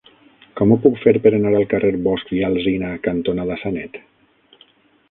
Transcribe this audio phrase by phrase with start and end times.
[0.59, 4.03] Com ho puc fer per anar al carrer Bosch i Alsina cantonada Sanet?